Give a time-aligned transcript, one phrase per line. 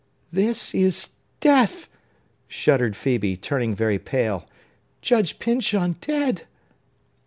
[0.31, 1.09] "This is
[1.41, 1.87] death!"
[2.47, 4.47] shuddered Phœbe, turning very pale.
[5.03, 6.47] "Judge Pyncheon dead!"